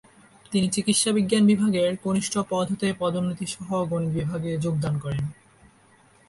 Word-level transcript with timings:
তিনি 0.51 0.67
চিকিৎসাবিজ্ঞান 0.69 1.43
বিভাগের 1.45 1.91
কনিষ্ঠ 1.97 2.33
পদ 2.49 2.65
হতে 2.71 2.87
পদোন্নতিসহ 2.99 3.67
গণিত 3.89 4.11
বিভাগে 4.13 4.51
যোগদান 4.57 4.95
করেন। 4.99 5.25